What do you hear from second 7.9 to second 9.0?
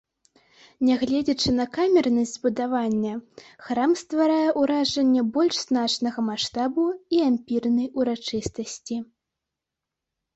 урачыстасці.